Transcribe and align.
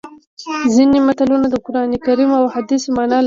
ځینې 0.73 0.99
متلونه 1.07 1.47
د 1.51 1.55
قرانکریم 1.65 2.29
او 2.37 2.43
احادیثو 2.49 2.89
مانا 2.95 3.09
لري 3.19 3.19